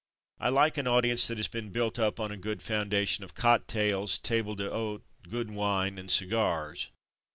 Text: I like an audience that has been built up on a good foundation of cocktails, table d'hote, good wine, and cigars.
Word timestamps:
I 0.39 0.49
like 0.49 0.79
an 0.79 0.87
audience 0.87 1.27
that 1.27 1.37
has 1.37 1.47
been 1.47 1.69
built 1.69 1.99
up 1.99 2.19
on 2.19 2.31
a 2.31 2.35
good 2.35 2.63
foundation 2.63 3.23
of 3.23 3.35
cocktails, 3.35 4.17
table 4.17 4.55
d'hote, 4.55 5.03
good 5.29 5.51
wine, 5.51 5.99
and 5.99 6.09
cigars. 6.09 6.89